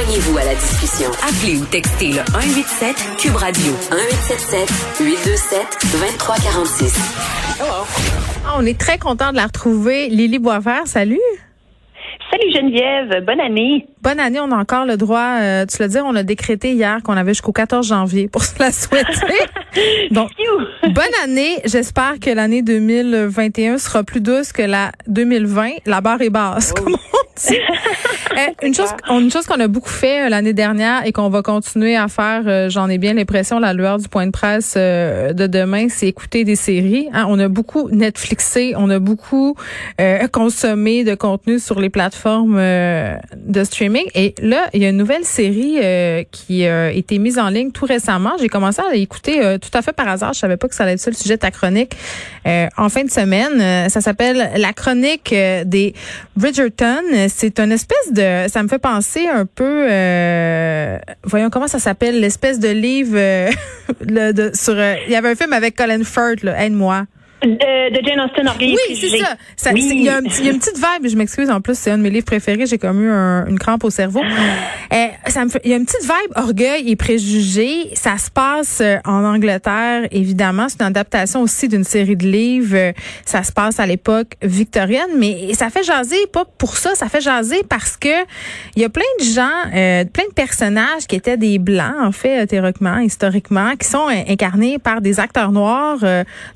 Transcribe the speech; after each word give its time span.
Joignez-vous 0.00 0.38
à 0.38 0.44
la 0.44 0.54
discussion. 0.54 1.10
Appelez 1.28 1.58
ou 1.60 1.64
textez 1.66 2.08
le 2.08 2.24
187 2.32 2.96
Cube 3.18 3.36
Radio 3.36 3.70
1877 3.90 4.96
827 4.98 5.60
2346. 5.92 7.60
Ah, 7.60 8.56
on 8.56 8.64
est 8.64 8.80
très 8.80 8.96
content 8.96 9.30
de 9.30 9.36
la 9.36 9.44
retrouver. 9.44 10.08
Lily 10.08 10.38
Boisvert, 10.38 10.86
salut. 10.86 11.20
Salut 12.30 12.50
Geneviève, 12.50 13.26
bonne 13.26 13.40
année. 13.40 13.88
Bonne 14.02 14.18
année, 14.18 14.40
on 14.40 14.50
a 14.50 14.56
encore 14.56 14.86
le 14.86 14.96
droit, 14.96 15.40
euh, 15.40 15.66
tu 15.66 15.82
le 15.82 15.88
dire, 15.88 16.04
on 16.06 16.14
a 16.14 16.22
décrété 16.22 16.72
hier 16.72 17.02
qu'on 17.02 17.18
avait 17.18 17.32
jusqu'au 17.32 17.52
14 17.52 17.86
janvier 17.86 18.28
pour 18.28 18.44
se 18.44 18.58
la 18.58 18.72
souhaiter. 18.72 19.12
Donc, 20.10 20.30
bonne 20.84 21.04
année. 21.22 21.58
J'espère 21.66 22.18
que 22.18 22.30
l'année 22.30 22.62
2021 22.62 23.76
sera 23.76 24.02
plus 24.02 24.22
douce 24.22 24.52
que 24.52 24.62
la 24.62 24.92
2020. 25.06 25.70
La 25.84 26.00
barre 26.00 26.22
est 26.22 26.30
basse, 26.30 26.72
comme 26.72 26.94
on 26.94 27.48
dit. 27.50 27.56
Eh, 28.36 28.66
une, 28.66 28.74
chose, 28.74 28.90
une 29.10 29.30
chose 29.30 29.44
qu'on 29.44 29.58
a 29.58 29.66
beaucoup 29.66 29.90
fait 29.90 30.26
euh, 30.26 30.28
l'année 30.28 30.52
dernière 30.52 31.04
et 31.04 31.10
qu'on 31.10 31.28
va 31.30 31.42
continuer 31.42 31.96
à 31.96 32.06
faire, 32.06 32.42
euh, 32.46 32.70
j'en 32.70 32.88
ai 32.88 32.96
bien 32.96 33.12
l'impression, 33.12 33.58
la 33.58 33.72
lueur 33.72 33.98
du 33.98 34.08
point 34.08 34.24
de 34.24 34.30
presse 34.30 34.76
de 34.76 35.46
demain, 35.48 35.88
c'est 35.88 36.06
écouter 36.06 36.44
des 36.44 36.54
séries. 36.54 37.08
Hein. 37.12 37.26
On 37.28 37.38
a 37.40 37.48
beaucoup 37.48 37.90
Netflixé, 37.90 38.74
on 38.76 38.88
a 38.88 39.00
beaucoup 39.00 39.56
consommé 40.32 41.02
de 41.02 41.16
contenu 41.16 41.58
sur 41.58 41.80
les 41.80 41.90
plateformes 41.90 42.56
de 42.56 43.64
streaming. 43.64 43.89
Et 44.14 44.34
là, 44.42 44.68
il 44.72 44.82
y 44.82 44.86
a 44.86 44.90
une 44.90 44.96
nouvelle 44.96 45.24
série 45.24 45.78
qui 46.30 46.66
a 46.66 46.90
été 46.90 47.18
mise 47.18 47.38
en 47.38 47.48
ligne 47.48 47.70
tout 47.70 47.86
récemment. 47.86 48.32
J'ai 48.40 48.48
commencé 48.48 48.80
à 48.80 48.92
l'écouter 48.92 49.58
tout 49.60 49.70
à 49.76 49.82
fait 49.82 49.92
par 49.92 50.08
hasard. 50.08 50.32
Je 50.32 50.40
savais 50.40 50.56
pas 50.56 50.68
que 50.68 50.74
ça 50.74 50.84
allait 50.84 50.92
être 50.94 51.00
ça 51.00 51.10
le 51.10 51.16
sujet 51.16 51.34
de 51.34 51.40
ta 51.40 51.50
chronique 51.50 51.96
en 52.44 52.88
fin 52.88 53.04
de 53.04 53.10
semaine. 53.10 53.88
ça 53.88 54.00
s'appelle 54.00 54.50
la 54.56 54.72
chronique 54.72 55.30
des 55.30 55.94
Bridgerton. 56.36 57.02
C'est 57.28 57.58
une 57.60 57.72
espèce 57.72 58.12
de 58.12 58.48
ça 58.48 58.62
me 58.62 58.68
fait 58.68 58.78
penser 58.78 59.26
un 59.26 59.46
peu, 59.46 59.86
euh, 59.90 60.98
voyons 61.24 61.50
comment 61.50 61.68
ça 61.68 61.78
s'appelle, 61.78 62.20
l'espèce 62.20 62.58
de 62.58 62.68
livre 62.68 63.16
euh, 63.16 63.50
de, 64.32 64.50
sur. 64.54 64.74
Euh, 64.76 64.94
il 65.06 65.12
y 65.12 65.16
avait 65.16 65.30
un 65.30 65.34
film 65.34 65.52
avec 65.52 65.76
Colin 65.76 66.04
Firth, 66.04 66.44
aide-moi. 66.44 67.06
De, 67.42 68.04
Jane 68.04 68.20
Austen, 68.20 68.50
Oui, 68.60 68.76
c'est 68.94 69.18
ça. 69.56 69.72
Il 69.74 70.02
y, 70.02 70.08
a 70.10 70.18
une 70.18 70.58
petite 70.58 70.76
vibe, 70.76 71.08
je 71.08 71.16
m'excuse, 71.16 71.48
en 71.48 71.62
plus, 71.62 71.78
c'est 71.78 71.90
un 71.90 71.96
de 71.96 72.02
mes 72.02 72.10
livres 72.10 72.26
préférés, 72.26 72.66
j'ai 72.66 72.76
comme 72.76 73.02
eu 73.02 73.10
une 73.10 73.58
crampe 73.58 73.82
au 73.84 73.90
cerveau. 73.90 74.20
Euh, 74.92 75.06
ça 75.26 75.44
me 75.44 75.50
fait, 75.50 75.60
il 75.64 75.70
y 75.70 75.74
a 75.74 75.76
une 75.76 75.86
petite 75.86 76.02
vibe 76.02 76.36
orgueil 76.36 76.90
et 76.90 76.96
préjugés. 76.96 77.90
Ça 77.94 78.18
se 78.18 78.30
passe 78.30 78.80
euh, 78.82 78.96
en 79.04 79.24
Angleterre, 79.24 80.08
évidemment. 80.10 80.66
C'est 80.68 80.80
une 80.80 80.88
adaptation 80.88 81.42
aussi 81.42 81.68
d'une 81.68 81.84
série 81.84 82.16
de 82.16 82.26
livres. 82.26 82.92
Ça 83.24 83.42
se 83.42 83.52
passe 83.52 83.80
à 83.80 83.86
l'époque 83.86 84.32
victorienne, 84.42 85.10
mais 85.16 85.54
ça 85.54 85.70
fait 85.70 85.84
jaser, 85.84 86.26
pas 86.32 86.44
pour 86.58 86.76
ça, 86.76 86.94
ça 86.94 87.08
fait 87.08 87.20
jaser 87.20 87.62
parce 87.68 87.96
que 87.96 88.08
il 88.76 88.82
y 88.82 88.84
a 88.84 88.88
plein 88.90 89.02
de 89.18 89.24
gens, 89.24 89.48
euh, 89.74 90.04
plein 90.04 90.24
de 90.28 90.34
personnages 90.34 91.06
qui 91.08 91.16
étaient 91.16 91.36
des 91.36 91.58
blancs, 91.58 91.94
en 92.00 92.12
fait, 92.12 92.46
théoriquement, 92.48 92.98
historiquement, 92.98 93.76
qui 93.76 93.88
sont 93.88 94.08
incarnés 94.08 94.78
par 94.78 95.00
des 95.00 95.20
acteurs 95.20 95.52
noirs, 95.52 96.00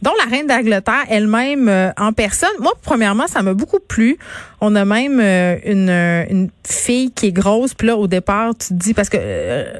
dont 0.02 0.12
la 0.19 0.30
reine 0.30 0.46
d'Angleterre 0.46 0.73
elle-même 1.08 1.69
euh, 1.69 1.91
en 1.98 2.12
personne. 2.12 2.50
Moi, 2.61 2.72
premièrement, 2.83 3.27
ça 3.27 3.42
m'a 3.42 3.55
beaucoup 3.55 3.78
plu. 3.80 4.19
On 4.61 4.75
a 4.77 4.84
même 4.84 5.20
euh, 5.20 5.56
une, 5.64 5.91
euh, 5.91 6.25
une 6.31 6.50
fille 6.66 7.11
qui 7.11 7.27
est 7.27 7.33
grosse. 7.33 7.75
Puis 7.75 7.89
là, 7.89 7.97
au 7.97 8.06
départ, 8.06 8.55
tu 8.56 8.69
te 8.69 8.75
dis, 8.75 8.94
parce 8.94 9.08
que 9.08 9.19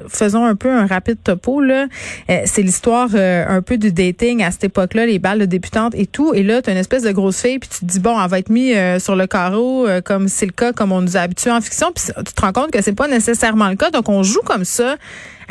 faisons 0.09 0.45
un 0.45 0.55
peu 0.55 0.70
un 0.70 0.86
rapide 0.86 1.19
topo, 1.23 1.61
là. 1.61 1.86
c'est 2.28 2.62
l'histoire 2.62 3.09
un 3.14 3.62
peu 3.62 3.78
du 3.78 3.92
dating 3.92 4.42
à 4.42 4.51
cette 4.51 4.64
époque-là, 4.64 5.06
les 5.06 5.19
balles 5.19 5.39
de 5.39 5.45
débutantes 5.47 5.95
et 5.95 6.06
tout. 6.06 6.34
Et 6.34 6.42
là, 6.42 6.61
tu 6.61 6.70
as 6.70 6.73
une 6.73 6.78
espèce 6.78 7.03
de 7.03 7.12
grosse 7.12 7.41
fille, 7.41 7.58
puis 7.58 7.69
tu 7.69 7.81
te 7.81 7.84
dis, 7.84 8.01
bon, 8.01 8.20
elle 8.20 8.29
va 8.29 8.39
être 8.39 8.51
mise 8.51 8.77
sur 9.03 9.17
le 9.17 9.27
carreau, 9.27 9.86
comme 10.05 10.29
c'est 10.29 10.47
le 10.47 10.53
cas, 10.53 10.73
comme 10.73 10.92
on 10.92 11.01
nous 11.01 11.17
a 11.17 11.20
habitués 11.20 11.51
en 11.51 11.61
fiction. 11.61 11.92
Puis 11.92 12.12
tu 12.17 12.33
te 12.33 12.41
rends 12.41 12.53
compte 12.53 12.70
que 12.70 12.83
c'est 12.83 12.95
pas 12.95 13.08
nécessairement 13.08 13.69
le 13.69 13.77
cas. 13.77 13.91
Donc, 13.91 14.08
on 14.08 14.23
joue 14.23 14.42
comme 14.45 14.64
ça 14.64 14.97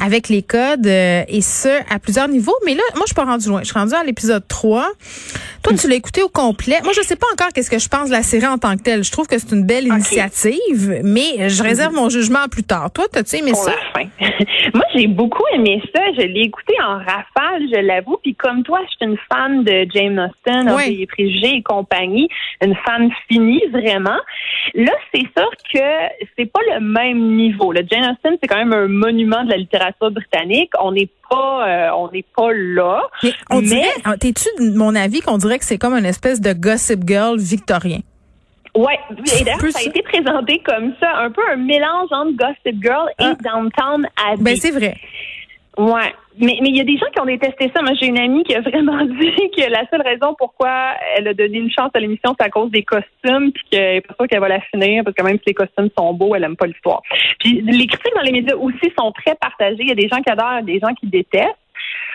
avec 0.03 0.29
les 0.29 0.41
codes 0.41 0.85
et 0.85 1.41
ce, 1.41 1.69
à 1.93 1.99
plusieurs 1.99 2.27
niveaux. 2.27 2.55
Mais 2.65 2.73
là, 2.73 2.83
moi, 2.95 3.03
je 3.03 3.07
suis 3.07 3.15
pas 3.15 3.25
rendue 3.25 3.47
loin. 3.47 3.61
Je 3.61 3.67
suis 3.67 3.79
rendue 3.79 3.94
à 3.94 4.03
l'épisode 4.03 4.45
3. 4.47 4.88
Toi, 5.63 5.73
tu 5.79 5.88
l'as 5.88 5.95
écouté 5.95 6.22
au 6.22 6.28
complet. 6.28 6.79
Moi, 6.83 6.91
je 6.94 7.01
sais 7.01 7.16
pas 7.16 7.28
encore 7.31 7.50
qu'est-ce 7.53 7.72
que 7.72 7.79
je 7.79 7.88
pense 7.88 8.09
de 8.09 8.13
la 8.13 8.23
série 8.23 8.47
en 8.47 8.57
tant 8.57 8.75
que 8.75 8.83
telle. 8.83 9.03
Je 9.03 9.11
trouve 9.11 9.28
que 9.28 9.38
c'est 9.39 9.51
une 9.51 9.66
belle 9.66 9.88
initiative, 9.88 11.00
mais 11.03 11.50
je 11.50 11.63
réserve 11.63 11.94
mon 11.94 12.09
jugement 12.09 12.47
plus 12.51 12.63
tard. 12.63 12.91
Toi, 12.91 13.05
t'as-tu 13.11 13.38
aimé 13.38 13.53
ça? 13.53 13.72
Moi, 14.73 14.83
j'ai 14.94 15.07
beaucoup 15.07 15.44
aimé 15.53 15.81
ça. 15.95 16.01
Je 16.17 16.25
l'ai 16.25 16.41
écouté 16.41 16.73
en 16.81 16.97
rafale, 16.97 17.61
je 17.73 17.79
l'avoue. 17.79 18.17
Puis 18.22 18.35
comme 18.35 18.63
toi, 18.63 18.79
je 18.83 18.89
suis 18.89 19.11
une 19.11 19.17
fan 19.31 19.63
de 19.63 19.88
James 19.94 20.19
Austen, 20.19 20.75
des 20.85 21.07
préjugés 21.07 21.57
et 21.57 21.63
compagnie. 21.63 22.28
Une 22.61 22.75
fan 22.85 23.09
finie, 23.29 23.63
vraiment. 23.72 24.19
Là, 24.75 24.91
c'est 25.13 25.25
sûr 25.38 25.50
que 25.72 26.25
c'est 26.35 26.51
pas 26.51 26.59
le 26.73 26.79
même 26.79 27.35
niveau. 27.35 27.72
Le 27.72 27.81
Jane 27.89 28.11
Austen, 28.11 28.38
c'est 28.41 28.47
quand 28.47 28.57
même 28.57 28.73
un 28.73 28.88
monument 28.88 29.44
de 29.44 29.51
la 29.51 29.57
littérature 29.57 30.09
britannique. 30.09 30.72
On 30.81 30.91
n'est 30.91 31.09
pas, 31.29 31.67
euh, 31.67 31.89
on 31.95 32.09
n'est 32.11 32.25
pas 32.35 32.51
là. 32.51 33.03
Mais 33.22 33.34
on 33.51 33.61
dirait, 33.61 33.94
t'es-tu 34.19 34.50
de 34.59 34.75
mon 34.75 34.95
avis 34.95 35.22
qu'on 35.22 35.38
dirait 35.38 35.59
que 35.59 35.66
c'est 35.66 35.78
comme 35.78 35.94
une 35.94 36.06
espèce 36.06 36.41
de 36.41 36.53
Gossip 36.53 37.07
Girl 37.07 37.38
victorien? 37.38 38.00
Ouais, 38.75 39.00
et 39.39 39.44
d'ailleurs, 39.44 39.72
ça 39.72 39.79
a 39.79 39.84
été 39.84 40.01
présenté 40.01 40.59
comme 40.66 40.95
ça, 41.00 41.17
un 41.17 41.29
peu 41.29 41.41
un 41.51 41.57
mélange 41.57 42.09
entre 42.09 42.31
Gossip 42.31 42.81
Girl 42.81 43.07
et 43.19 43.25
ah. 43.25 43.35
Downtown 43.44 44.07
Abbey. 44.25 44.41
Ben 44.41 44.55
c'est 44.55 44.72
vrai. 44.72 44.95
Ouais. 45.78 46.11
Mais 46.39 46.57
mais 46.61 46.69
il 46.69 46.77
y 46.77 46.81
a 46.81 46.83
des 46.83 46.97
gens 46.97 47.05
qui 47.13 47.19
ont 47.21 47.25
détesté 47.25 47.71
ça. 47.75 47.81
Moi, 47.81 47.91
j'ai 47.99 48.07
une 48.07 48.19
amie 48.19 48.44
qui 48.44 48.55
a 48.55 48.61
vraiment 48.69 49.03
dit 49.05 49.51
que 49.55 49.69
la 49.69 49.88
seule 49.89 50.01
raison 50.01 50.35
pourquoi 50.38 50.94
elle 51.16 51.27
a 51.27 51.33
donné 51.33 51.59
une 51.59 51.71
chance 51.71 51.91
à 51.94 51.99
l'émission, 51.99 52.35
c'est 52.39 52.45
à 52.45 52.49
cause 52.49 52.71
des 52.71 52.83
costumes, 52.83 53.51
puis 53.51 53.63
qu'elle 53.71 53.95
n'est 53.95 54.01
pas 54.01 54.16
sûre 54.16 54.27
qu'elle 54.27 54.39
va 54.39 54.47
la 54.47 54.61
finir, 54.61 55.03
parce 55.03 55.16
que 55.16 55.23
même 55.23 55.38
si 55.38 55.43
les 55.47 55.53
costumes 55.53 55.89
sont 55.97 56.13
beaux, 56.13 56.35
elle 56.35 56.43
aime 56.43 56.55
pas 56.55 56.67
l'histoire. 56.67 57.01
Puis 57.39 57.61
les 57.61 57.88
critiques 57.88 58.16
dans 58.16 58.22
les 58.22 58.31
médias 58.31 58.55
aussi 58.55 58.91
sont 58.97 59.11
très 59.11 59.35
partagées. 59.35 59.81
Il 59.81 59.89
y 59.89 59.91
a 59.91 59.95
des 59.95 60.09
gens 60.09 60.22
qui 60.22 60.31
adorent, 60.31 60.63
des 60.63 60.79
gens 60.79 60.93
qui 60.93 61.07
détestent. 61.07 61.57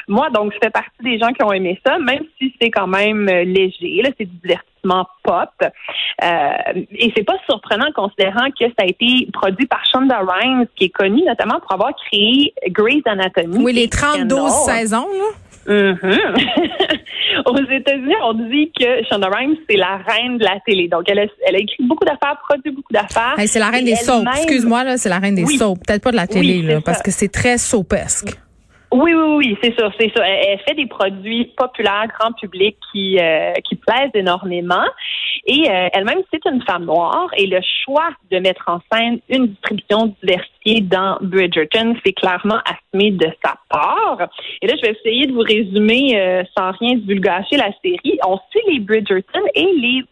Moi, 0.08 0.30
donc, 0.30 0.52
je 0.54 0.58
fais 0.62 0.70
partie 0.70 1.02
des 1.02 1.18
gens 1.18 1.28
qui 1.28 1.44
ont 1.44 1.52
aimé 1.52 1.78
ça, 1.84 1.98
même 1.98 2.22
si 2.38 2.54
c'est 2.60 2.70
quand 2.70 2.86
même 2.86 3.28
euh, 3.28 3.44
léger. 3.44 4.00
Là, 4.02 4.08
c'est 4.18 4.24
du 4.24 4.36
divertissement 4.36 5.06
pop. 5.22 5.50
Euh, 5.60 6.82
et 6.92 7.12
c'est 7.14 7.24
pas 7.24 7.36
surprenant 7.46 7.92
considérant 7.94 8.48
que 8.58 8.64
ça 8.66 8.84
a 8.84 8.86
été 8.86 9.28
produit 9.32 9.66
par 9.66 9.84
Shonda 9.84 10.20
Rhimes, 10.20 10.64
qui 10.76 10.84
est 10.86 10.88
connue 10.88 11.24
notamment 11.24 11.60
pour 11.60 11.72
avoir 11.72 11.92
créé 12.06 12.54
Grey's 12.68 13.02
Anatomy. 13.04 13.58
Oui, 13.58 13.74
les 13.74 13.88
32 13.88 14.48
saisons, 14.66 15.06
là. 15.06 15.28
Mm-hmm. 15.68 16.98
Aux 17.46 17.70
États-Unis, 17.70 18.14
on 18.24 18.32
dit 18.32 18.72
que 18.80 19.04
Shonda 19.10 19.28
Rhimes, 19.28 19.56
c'est 19.68 19.76
la 19.76 19.98
reine 19.98 20.38
de 20.38 20.44
la 20.44 20.58
télé. 20.64 20.88
Donc, 20.88 21.02
elle 21.08 21.18
a, 21.18 21.26
elle 21.46 21.56
a 21.56 21.58
écrit 21.58 21.84
beaucoup 21.84 22.06
d'affaires, 22.06 22.38
produit 22.48 22.70
beaucoup 22.70 22.94
d'affaires. 22.94 23.34
c'est 23.44 23.58
la 23.58 23.68
reine 23.68 23.84
des 23.84 23.96
soaps. 23.96 24.24
Excuse-moi, 24.38 24.84
là, 24.84 24.96
c'est 24.96 25.10
la 25.10 25.18
reine 25.18 25.34
des 25.34 25.44
soaps. 25.44 25.78
Peut-être 25.86 26.02
pas 26.02 26.12
de 26.12 26.16
la 26.16 26.26
télé, 26.26 26.62
là, 26.62 26.80
parce 26.80 27.02
que 27.02 27.10
c'est 27.10 27.28
très 27.28 27.58
soapesque. 27.58 28.38
Oui, 28.90 29.12
oui, 29.12 29.36
oui, 29.36 29.58
c'est 29.62 29.78
sûr, 29.78 29.92
c'est 30.00 30.10
sûr. 30.10 30.22
Elle, 30.22 30.58
fait 30.60 30.74
des 30.74 30.86
produits 30.86 31.52
populaires, 31.56 32.06
grand 32.18 32.32
public 32.32 32.76
qui 32.90 33.18
euh, 33.20 33.52
qui 33.64 33.76
plaisent 33.76 34.10
énormément. 34.14 34.84
Et 35.46 35.68
euh, 35.70 35.88
elle-même, 35.92 36.22
c'est 36.32 36.44
une 36.46 36.62
femme 36.62 36.86
noire. 36.86 37.28
Et 37.36 37.46
le 37.46 37.60
choix 37.84 38.08
de 38.30 38.38
mettre 38.38 38.64
en 38.66 38.80
scène 38.90 39.20
une 39.28 39.48
distribution 39.48 40.14
diversifiée 40.22 40.57
dans 40.66 41.18
Bridgerton, 41.20 41.94
c'est 42.04 42.12
clairement 42.12 42.58
assumé 42.64 43.10
de 43.10 43.26
sa 43.44 43.56
part. 43.70 44.28
Et 44.62 44.66
là, 44.66 44.74
je 44.76 44.82
vais 44.82 44.96
essayer 44.98 45.26
de 45.26 45.32
vous 45.32 45.40
résumer 45.40 46.18
euh, 46.18 46.42
sans 46.56 46.72
rien 46.72 46.96
divulgacher 46.96 47.56
la 47.56 47.70
série. 47.82 48.18
On 48.26 48.38
suit 48.50 48.72
les 48.72 48.80
Bridgerton 48.80 49.40
et 49.54 49.66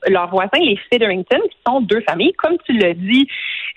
leurs 0.09 0.31
voisins, 0.31 0.59
les 0.61 0.77
Featherington, 0.91 1.41
qui 1.51 1.59
sont 1.67 1.81
deux 1.81 2.01
familles. 2.09 2.33
Comme 2.35 2.57
tu 2.65 2.73
l'as 2.73 2.95
dit, 2.95 3.29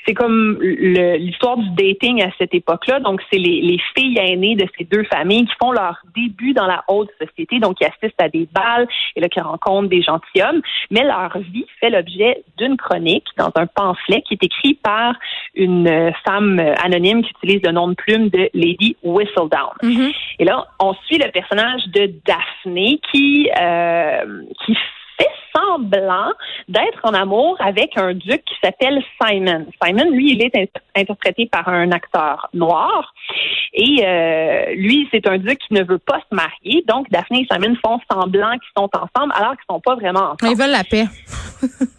c'est 0.06 0.14
comme 0.14 0.60
l'histoire 0.62 1.58
du 1.58 1.70
dating 1.72 2.24
à 2.24 2.30
cette 2.38 2.54
époque-là. 2.54 3.00
Donc, 3.00 3.22
c'est 3.32 3.40
les, 3.40 3.62
les 3.62 3.80
filles 3.96 4.18
aînées 4.18 4.56
de 4.56 4.68
ces 4.78 4.86
deux 4.86 5.04
familles 5.04 5.46
qui 5.46 5.54
font 5.62 5.72
leur 5.72 6.00
début 6.16 6.54
dans 6.54 6.68
la 6.68 6.84
haute 6.88 7.10
société, 7.20 7.60
donc 7.60 7.78
qui 7.78 7.86
assistent 7.86 8.22
à 8.22 8.30
des 8.30 8.48
balles 8.54 8.88
et 9.16 9.22
là 9.22 9.28
qui 9.28 9.40
rencontrent 9.40 9.90
des 9.90 10.02
gentilshommes. 10.02 10.62
Mais 10.92 11.04
leur 11.04 11.38
vie 11.38 11.66
fait 11.80 11.90
l'objet 11.90 12.44
d'une 12.58 12.78
chronique 12.78 13.26
dans 13.38 13.52
un 13.56 13.68
pamphlet 13.68 14.22
qui 14.22 14.36
est 14.36 14.44
écrit 14.44 14.76
par 14.76 15.16
une 15.56 16.12
femme 16.26 16.59
anonyme 16.60 17.24
qui 17.24 17.32
utilise 17.42 17.62
le 17.64 17.72
nom 17.72 17.88
de 17.90 17.96
plume 17.96 18.30
de 18.30 18.50
Lady 18.54 18.96
Whistledown. 19.04 19.74
Mm-hmm. 19.84 20.14
Et 20.40 20.46
là, 20.46 20.68
on 20.80 20.94
suit 21.06 21.18
le 21.18 21.32
personnage 21.32 21.86
de 21.88 22.14
Daphné 22.26 23.00
qui 23.12 23.50
euh, 23.60 24.44
qui 24.66 24.76
fait 24.76 25.30
semblant 25.56 26.32
d'être 26.68 27.00
en 27.04 27.14
amour 27.14 27.58
avec 27.60 27.98
un 27.98 28.14
duc 28.14 28.44
qui 28.46 28.56
s'appelle 28.64 29.02
Simon. 29.22 29.66
Simon, 29.84 30.10
lui, 30.12 30.34
il 30.34 30.44
est 30.44 30.72
interprété 30.96 31.48
par 31.48 31.68
un 31.68 31.92
acteur 31.92 32.48
noir. 32.54 33.14
Et 33.74 34.04
euh, 34.04 34.74
lui, 34.76 35.08
c'est 35.12 35.28
un 35.28 35.38
duc 35.38 35.60
qui 35.60 35.74
ne 35.74 35.84
veut 35.84 36.00
pas 36.00 36.22
se 36.30 36.36
marier. 36.36 36.84
Donc, 36.88 37.10
Daphné 37.10 37.42
et 37.42 37.48
Simon 37.52 37.76
font 37.84 38.00
semblant 38.12 38.52
qu'ils 38.52 38.72
sont 38.78 38.90
ensemble 38.94 39.34
alors 39.36 39.52
qu'ils 39.52 39.66
sont 39.70 39.82
pas 39.82 39.96
vraiment 39.96 40.32
ensemble. 40.32 40.52
Ils 40.52 40.58
veulent 40.58 40.72
la 40.72 40.84
paix. 40.84 41.06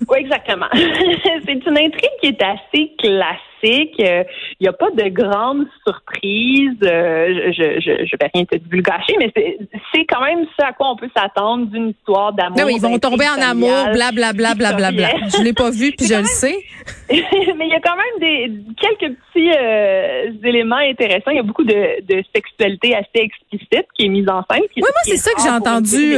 oui, 0.09 0.19
exactement. 0.19 0.67
c'est 0.73 1.67
une 1.67 1.79
intrigue 1.79 2.11
qui 2.21 2.29
est 2.29 2.43
assez 2.43 2.93
classique 2.99 3.50
classique. 3.61 3.95
Il 3.99 4.63
n'y 4.63 4.69
a 4.69 4.73
pas 4.73 4.91
de 4.91 5.09
grandes 5.09 5.67
surprises. 5.87 6.77
je, 6.81 7.53
je, 7.81 8.05
je, 8.07 8.17
vais 8.21 8.31
rien 8.35 8.45
te 8.45 8.57
divulgacher, 8.57 9.15
mais 9.19 9.33
c'est 9.35 10.05
quand 10.07 10.23
même 10.23 10.47
ce 10.59 10.65
à 10.65 10.73
quoi 10.73 10.91
on 10.91 10.97
peut 10.97 11.11
s'attendre 11.17 11.67
d'une 11.67 11.91
histoire 11.91 12.33
d'amour. 12.33 12.59
Non, 12.59 12.69
ils 12.69 12.81
vont 12.81 12.99
tomber 12.99 13.27
en 13.29 13.41
amour, 13.41 13.85
blablabla, 13.93 14.55
bla, 14.55 14.55
bla, 14.55 14.73
bla, 14.73 14.93
bla, 14.93 15.09
Je 15.37 15.43
l'ai 15.43 15.53
pas 15.53 15.71
vu, 15.71 15.93
puis 15.93 16.07
je 16.07 16.15
le 16.15 16.25
sais. 16.25 16.59
mais 17.57 17.67
il 17.67 17.71
y 17.71 17.75
a 17.75 17.81
quand 17.81 17.97
même 17.97 18.21
des 18.21 18.53
quelques 18.81 19.15
petits 19.33 19.51
éléments 20.47 20.77
intéressants. 20.77 21.31
Il 21.31 21.37
y 21.37 21.41
a 21.41 21.43
beaucoup 21.43 21.65
de, 21.65 22.03
de 22.03 22.23
sexualité 22.35 22.95
assez 22.95 23.09
explicite 23.15 23.87
qui 23.97 24.07
est 24.07 24.09
mise 24.09 24.29
en 24.29 24.45
scène. 24.51 24.63
oui, 24.77 24.83
moi, 24.83 24.91
c'est 25.05 25.17
ça 25.17 25.31
que 25.33 25.43
j'ai 25.43 25.51
entendu 25.51 26.15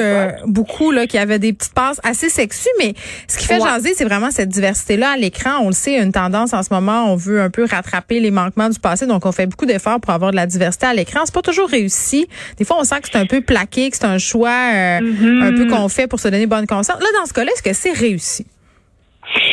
beaucoup, 0.46 0.90
là, 0.90 1.06
qu'il 1.06 1.18
y 1.18 1.22
avait 1.22 1.38
des 1.38 1.52
petites 1.52 1.74
passes 1.74 2.00
assez 2.04 2.28
sexues, 2.28 2.68
mais 2.78 2.94
ce 3.28 3.38
qui 3.38 3.46
fait 3.46 3.60
jaser, 3.60 3.94
c'est 3.94 4.04
vraiment 4.04 4.30
cette 4.30 4.48
diversité-là 4.48 5.12
à 5.12 5.16
l'écran. 5.16 5.60
On 5.62 5.68
le 5.68 5.72
sait, 5.72 5.98
une 5.98 6.12
tendance 6.12 6.52
en 6.52 6.62
ce 6.62 6.72
moment, 6.72 7.12
on 7.12 7.16
veut 7.16 7.40
un 7.40 7.50
peu 7.50 7.64
rattraper 7.64 8.20
les 8.20 8.30
manquements 8.30 8.68
du 8.68 8.78
passé, 8.78 9.06
donc 9.06 9.26
on 9.26 9.32
fait 9.32 9.46
beaucoup 9.46 9.66
d'efforts 9.66 10.00
pour 10.00 10.12
avoir 10.12 10.30
de 10.30 10.36
la 10.36 10.46
diversité 10.46 10.86
à 10.86 10.94
l'écran. 10.94 11.20
C'est 11.24 11.34
pas 11.34 11.42
toujours 11.42 11.68
réussi. 11.68 12.26
Des 12.58 12.64
fois, 12.64 12.76
on 12.78 12.84
sent 12.84 13.00
que 13.00 13.08
c'est 13.10 13.18
un 13.18 13.26
peu 13.26 13.40
plaqué, 13.40 13.90
que 13.90 13.96
c'est 13.96 14.04
un 14.04 14.18
choix 14.18 14.48
euh, 14.50 15.00
mm-hmm. 15.00 15.42
un 15.42 15.52
peu 15.54 15.66
qu'on 15.66 15.88
fait 15.88 16.06
pour 16.06 16.20
se 16.20 16.28
donner 16.28 16.46
bonne 16.46 16.66
conscience. 16.66 17.00
Là, 17.00 17.06
dans 17.18 17.26
ce 17.26 17.32
cas-là, 17.32 17.50
est-ce 17.52 17.62
que 17.62 17.72
c'est 17.72 17.92
réussi? 17.92 18.46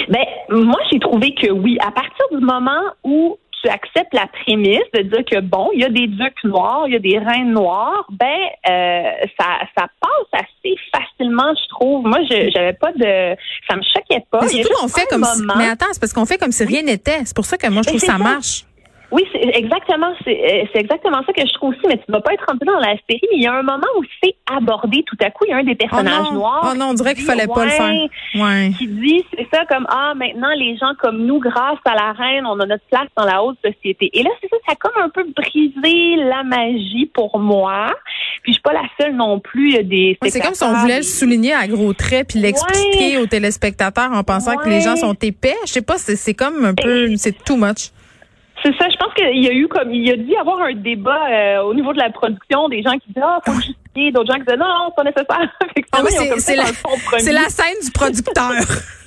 Ben, 0.09 0.25
moi, 0.49 0.79
j'ai 0.91 0.99
trouvé 0.99 1.33
que 1.33 1.51
oui. 1.51 1.77
À 1.85 1.91
partir 1.91 2.25
du 2.31 2.43
moment 2.43 2.81
où 3.03 3.37
tu 3.61 3.69
acceptes 3.69 4.13
la 4.13 4.27
prémisse 4.27 4.79
de 4.93 5.01
dire 5.01 5.25
que 5.29 5.39
bon, 5.41 5.69
il 5.73 5.81
y 5.81 5.83
a 5.83 5.89
des 5.89 6.07
ducs 6.07 6.43
noirs, 6.43 6.83
il 6.87 6.93
y 6.93 6.95
a 6.95 6.99
des 6.99 7.17
reines 7.17 7.51
noires, 7.51 8.05
ben 8.09 8.25
euh, 8.69 9.27
ça, 9.39 9.45
ça 9.77 9.87
passe 9.99 10.45
assez 10.45 10.75
facilement, 10.93 11.53
je 11.55 11.67
trouve. 11.69 12.05
Moi, 12.05 12.19
je 12.29 12.49
j'avais 12.53 12.73
pas 12.73 12.91
de, 12.93 13.35
ça 13.67 13.75
me 13.75 13.81
choquait 13.81 14.23
pas. 14.31 14.39
Mais 14.41 14.47
surtout 14.47 14.81
qu'on 14.81 14.87
fait 14.87 15.07
comme, 15.09 15.23
si, 15.23 15.43
mais 15.57 15.67
attends, 15.67 15.87
c'est 15.91 15.99
parce 15.99 16.13
qu'on 16.13 16.25
fait 16.25 16.37
comme 16.37 16.51
si 16.51 16.63
rien 16.63 16.83
n'était. 16.83 17.25
C'est 17.25 17.35
pour 17.35 17.45
ça 17.45 17.57
que 17.57 17.67
moi 17.67 17.81
je 17.83 17.89
trouve 17.89 17.99
ça 17.99 18.17
marche. 18.17 18.63
Oui, 19.11 19.23
c'est 19.31 19.39
exactement, 19.39 20.11
euh, 20.27 20.63
c'est 20.71 20.79
exactement 20.79 21.21
ça 21.25 21.33
que 21.33 21.41
je 21.41 21.53
trouve 21.53 21.71
aussi, 21.71 21.81
mais 21.87 21.97
tu 21.97 22.03
ne 22.09 22.13
vas 22.13 22.21
pas 22.21 22.33
être 22.33 22.45
rentré 22.47 22.65
dans 22.65 22.79
la 22.79 22.95
série, 23.09 23.21
mais 23.31 23.37
il 23.37 23.43
y 23.43 23.47
a 23.47 23.53
un 23.53 23.63
moment 23.63 23.87
où 23.97 24.03
c'est 24.23 24.35
abordé 24.55 25.03
tout 25.05 25.17
à 25.21 25.31
coup. 25.31 25.45
Il 25.47 25.51
y 25.51 25.53
a 25.53 25.57
un 25.57 25.63
des 25.63 25.75
personnages 25.75 26.27
oh 26.29 26.33
noirs. 26.33 26.69
Oh 26.71 26.77
non, 26.77 26.89
on 26.89 26.93
dirait 26.93 27.15
qu'il 27.15 27.23
fallait 27.23 27.47
pas 27.47 27.65
le 27.65 27.71
faire. 27.71 28.07
Ouais. 28.35 28.71
Qui 28.77 28.87
dit, 28.87 29.25
c'est 29.35 29.47
ça, 29.51 29.65
comme, 29.65 29.87
ah, 29.89 30.13
maintenant, 30.15 30.51
les 30.55 30.77
gens 30.77 30.93
comme 30.99 31.25
nous, 31.25 31.39
grâce 31.39 31.79
à 31.85 31.95
la 31.95 32.11
reine, 32.11 32.45
on 32.45 32.59
a 32.59 32.65
notre 32.65 32.85
place 32.85 33.07
dans 33.17 33.25
la 33.25 33.43
haute 33.43 33.57
société. 33.65 34.11
Et 34.13 34.21
là, 34.21 34.29
c'est 34.41 34.49
ça, 34.49 34.57
ça 34.67 34.73
a 34.73 34.75
comme 34.75 35.01
un 35.01 35.09
peu 35.09 35.23
brisé 35.35 36.15
la 36.17 36.43
magie 36.43 37.09
pour 37.11 37.39
moi. 37.39 37.87
Puis 38.43 38.53
je 38.53 38.53
suis 38.53 38.61
pas 38.61 38.73
la 38.73 38.87
seule 38.99 39.15
non 39.15 39.39
plus. 39.39 39.69
Il 39.69 39.75
y 39.75 39.79
a 39.79 39.83
des 39.83 40.17
C'est 40.27 40.39
comme 40.39 40.53
si 40.53 40.63
on 40.63 40.73
voulait 40.73 40.97
le 40.97 41.03
souligner 41.03 41.53
à 41.53 41.67
gros 41.67 41.93
traits 41.93 42.29
puis 42.29 42.39
l'expliquer 42.39 43.17
aux 43.17 43.25
téléspectateurs 43.25 44.11
en 44.11 44.23
pensant 44.23 44.55
que 44.57 44.69
les 44.69 44.81
gens 44.81 44.95
sont 44.95 45.15
épais. 45.21 45.55
Je 45.65 45.73
sais 45.73 45.81
pas, 45.81 45.97
c'est 45.97 46.33
comme 46.35 46.63
un 46.63 46.75
peu, 46.75 47.15
c'est 47.17 47.43
too 47.43 47.57
much. 47.57 47.89
C'est 48.63 48.75
ça. 48.77 48.89
Je 48.89 48.97
pense 48.97 49.13
qu'il 49.13 49.43
y 49.43 49.47
a 49.47 49.53
eu 49.53 49.67
comme 49.67 49.93
il 49.93 50.07
y 50.07 50.11
a 50.11 50.17
dû 50.17 50.31
y 50.31 50.37
avoir 50.37 50.59
un 50.61 50.73
débat 50.73 51.29
euh, 51.29 51.61
au 51.63 51.73
niveau 51.73 51.93
de 51.93 51.99
la 51.99 52.09
production, 52.09 52.67
des 52.69 52.81
gens 52.81 52.93
qui 52.93 53.07
disent 53.13 53.23
ah 53.23 53.39
faut 53.45 53.53
justifier, 53.53 54.11
d'autres 54.11 54.33
gens 54.33 54.39
qui 54.39 54.45
disent 54.45 54.59
non, 54.59 54.67
non 54.67 54.89
c'est 54.89 54.95
pas 54.95 55.03
nécessaire. 55.03 56.55
C'est 57.19 57.31
la, 57.31 57.41
la 57.41 57.49
scène 57.49 57.79
du 57.83 57.91
producteur. 57.91 58.51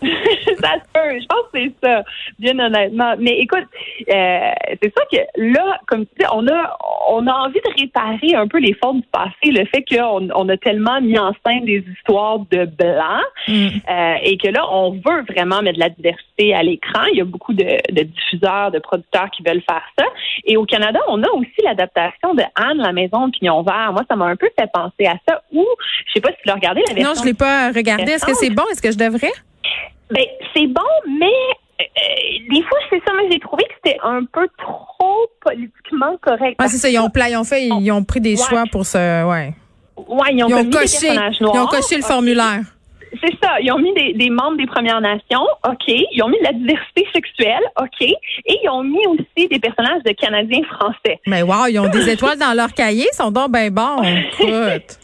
ça 0.60 0.74
se 0.74 0.92
peut. 0.92 1.20
Je 1.20 1.26
pense 1.26 1.44
que 1.52 1.58
c'est 1.58 1.72
ça, 1.82 2.02
bien 2.38 2.58
honnêtement. 2.58 3.14
Mais 3.18 3.38
écoute, 3.38 3.66
euh, 4.08 4.50
c'est 4.82 4.92
ça 4.96 5.04
que 5.12 5.18
là, 5.36 5.78
comme 5.86 6.06
tu 6.06 6.12
dis, 6.20 6.26
on 6.32 6.46
a, 6.48 6.76
on 7.08 7.26
a 7.26 7.32
envie 7.32 7.60
de 7.60 7.80
réparer 7.80 8.34
un 8.34 8.46
peu 8.46 8.58
les 8.58 8.74
fautes 8.82 8.96
du 8.96 9.08
passé, 9.12 9.32
le 9.44 9.64
fait 9.66 9.84
qu'on 9.84 10.28
on 10.34 10.48
a 10.48 10.56
tellement 10.56 11.00
mis 11.00 11.18
en 11.18 11.32
scène 11.44 11.64
des 11.64 11.84
histoires 11.96 12.38
de 12.50 12.64
blancs 12.64 13.24
mm. 13.48 13.68
euh, 13.90 14.14
et 14.22 14.36
que 14.38 14.48
là, 14.48 14.64
on 14.70 14.92
veut 14.92 15.24
vraiment 15.28 15.62
mettre 15.62 15.76
de 15.76 15.84
la 15.84 15.90
diversité 15.90 16.54
à 16.54 16.62
l'écran. 16.62 17.04
Il 17.12 17.18
y 17.18 17.20
a 17.20 17.24
beaucoup 17.24 17.52
de, 17.52 17.64
de, 17.92 18.02
diffuseurs, 18.02 18.70
de 18.70 18.78
producteurs 18.78 19.30
qui 19.30 19.42
veulent 19.42 19.62
faire 19.68 19.84
ça. 19.98 20.04
Et 20.44 20.56
au 20.56 20.64
Canada, 20.64 21.00
on 21.08 21.22
a 21.22 21.28
aussi 21.30 21.62
l'adaptation 21.62 22.34
de 22.34 22.42
Anne, 22.54 22.78
la 22.78 22.92
maison 22.92 23.28
de 23.28 23.32
pignon 23.32 23.62
vert. 23.62 23.90
Moi, 23.92 24.02
ça 24.08 24.16
m'a 24.16 24.26
un 24.26 24.36
peu 24.36 24.48
fait 24.58 24.70
penser 24.72 25.06
à 25.06 25.16
ça. 25.28 25.42
Ou, 25.52 25.66
je 26.06 26.12
sais 26.14 26.20
pas 26.20 26.30
si 26.30 26.36
tu 26.42 26.48
l'as 26.48 26.54
regardé 26.54 26.82
la 26.88 26.94
version. 26.94 27.14
Non, 27.14 27.20
je 27.20 27.26
l'ai 27.26 27.34
pas 27.34 27.70
regardé. 27.72 28.12
Est-ce 28.12 28.26
que 28.26 28.34
c'est 28.34 28.50
bon? 28.50 28.64
Est-ce 28.72 28.82
que 28.82 28.90
je 28.90 28.98
devrais? 28.98 29.32
Ben, 30.10 30.24
c'est 30.54 30.66
bon, 30.66 30.82
mais 31.06 31.26
euh, 31.26 31.84
euh, 31.84 32.54
des 32.54 32.62
fois, 32.62 32.78
c'est 32.90 33.00
ça, 33.06 33.12
mais 33.16 33.30
j'ai 33.30 33.38
trouvé 33.38 33.64
que 33.64 33.72
c'était 33.82 33.98
un 34.02 34.24
peu 34.24 34.48
trop 34.58 35.26
politiquement 35.40 36.16
correct. 36.20 36.56
Ah, 36.58 36.68
c'est 36.68 36.78
ça, 36.78 36.88
ils 36.88 36.98
ont, 36.98 37.10
ils 37.14 37.36
ont 37.36 37.44
fait, 37.44 37.66
ils 37.66 37.92
ont 37.92 38.04
pris 38.04 38.20
des 38.20 38.36
choix 38.36 38.64
pour 38.70 38.84
ce, 38.86 38.98
ouais. 39.24 39.54
Ouais, 39.96 40.28
ils 40.32 40.44
ont, 40.44 40.48
coché, 40.70 41.08
ils 41.40 41.46
ont 41.46 41.66
coché 41.66 41.96
le 41.96 42.02
formulaire. 42.02 42.62
C'est 43.22 43.34
ça. 43.42 43.60
Ils 43.60 43.72
ont 43.72 43.78
mis 43.78 43.92
des, 43.94 44.14
des, 44.14 44.30
membres 44.30 44.56
des 44.56 44.66
Premières 44.66 45.00
Nations, 45.00 45.44
OK. 45.66 45.88
Ils 45.88 46.22
ont 46.22 46.28
mis 46.28 46.38
de 46.38 46.44
la 46.44 46.52
diversité 46.52 47.06
sexuelle, 47.12 47.62
OK. 47.80 48.00
Et 48.00 48.58
ils 48.62 48.68
ont 48.70 48.84
mis 48.84 49.04
aussi 49.08 49.48
des 49.48 49.58
personnages 49.58 50.02
de 50.04 50.12
Canadiens 50.12 50.62
français. 50.64 51.20
Mais 51.26 51.42
wow, 51.42 51.66
ils 51.68 51.78
ont 51.78 51.88
des 51.88 52.08
étoiles 52.12 52.38
dans 52.38 52.54
leur 52.54 52.72
cahier, 52.72 53.06
ils 53.12 53.16
sont 53.16 53.30
donc 53.30 53.52
bien 53.52 53.70
bons. 53.70 54.02
Écoute. 54.38 54.99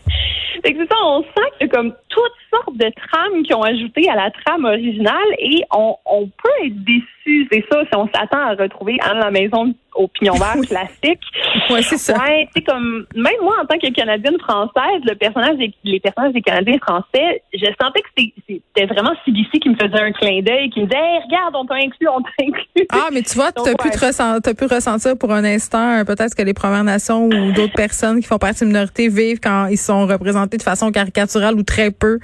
C'est 0.65 0.73
que 0.73 0.87
ça, 0.87 0.97
on 1.05 1.23
sent 1.23 1.51
que 1.61 1.67
comme 1.67 1.93
toutes 2.09 2.33
sortes 2.51 2.77
de 2.77 2.91
trames 3.09 3.43
qui 3.43 3.55
ont 3.55 3.63
ajouté 3.63 4.09
à 4.09 4.15
la 4.15 4.31
trame 4.31 4.65
originale 4.65 5.15
et 5.39 5.63
on, 5.73 5.97
on 6.07 6.27
peut 6.27 6.65
être 6.65 6.85
déçu, 6.85 7.49
c'est 7.51 7.65
ça, 7.71 7.83
si 7.85 7.97
on 7.97 8.09
s'attend 8.09 8.39
à 8.39 8.55
retrouver 8.55 8.99
Anne 9.03 9.19
la 9.19 9.31
maison 9.31 9.75
au 9.97 10.09
pignon 10.09 10.35
vert 10.35 10.61
classique. 10.67 11.23
Ouais, 11.71 11.83
c'est 11.83 11.99
ça. 11.99 12.19
Ouais, 12.19 12.49
c'est 12.55 12.63
comme 12.63 13.07
même 13.15 13.41
moi 13.43 13.55
en 13.63 13.67
tant 13.67 13.79
que 13.79 13.91
Canadienne 13.93 14.39
française, 14.39 15.01
le 15.05 15.15
personnage 15.15 15.57
des, 15.57 15.73
les 15.85 16.01
personnages 16.01 16.33
des 16.33 16.43
Canadiens 16.43 16.79
français, 16.79 17.43
je 17.53 17.67
sentais 17.81 18.03
que 18.03 18.09
c'était 18.47 18.87
vraiment 18.87 19.13
CBC 19.25 19.59
qui 19.59 19.71
me 19.71 19.75
faisait 19.77 20.01
un 20.01 20.13
clin 20.13 20.43
d'œil, 20.43 20.71
qui 20.71 20.81
me 20.81 20.87
disait 20.87 21.19
regarde, 21.25 21.55
on 21.55 21.65
t'a 21.65 21.77
inclus, 21.77 22.09
on 22.09 22.21
t'a 22.21 22.31
inclus. 22.41 22.87
Ah, 22.93 23.09
mais 23.13 23.23
tu 23.23 23.35
vois, 23.35 23.53
tu 23.53 23.69
as, 23.69 23.75
pu 23.75 23.89
as 23.89 24.55
pu 24.55 24.67
ressentir 24.67 25.17
pour 25.19 25.33
un 25.33 25.45
instant 25.45 26.05
peut-être 26.05 26.35
que 26.35 26.43
les 26.43 26.55
Premières 26.55 26.85
Nations 26.85 27.27
ou 27.27 27.53
d'autres 27.53 27.75
personnes 27.75 28.21
qui 28.21 28.27
font 28.27 28.39
partie 28.39 28.65
de 28.65 28.69
minorité 28.69 29.09
vivent 29.09 29.41
quand 29.41 29.67
ils 29.67 29.79
sont 29.79 29.96
représentés 30.05 30.59
de 30.59 30.63
façon 30.63 30.91
caricaturale 30.91 31.55
ou 31.55 31.63
très 31.63 31.91
peu 31.91 32.19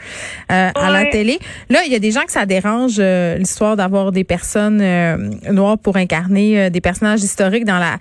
euh, 0.50 0.70
à 0.74 0.90
la 0.90 1.06
télé. 1.06 1.38
Là, 1.70 1.80
il 1.86 1.92
y 1.92 1.94
a 1.94 1.98
des 1.98 2.10
gens 2.10 2.24
que 2.24 2.32
ça 2.32 2.44
dérange 2.44 2.96
euh, 2.98 3.36
l'histoire 3.38 3.76
d'avoir 3.76 4.12
des 4.12 4.24
personnes 4.24 4.80
euh, 4.82 5.16
noires 5.50 5.78
pour 5.78 5.96
incarner 5.96 6.68
des 6.70 6.80
personnages 6.80 7.22
historiques 7.22 7.64
dans 7.64 7.78
la 7.78 7.98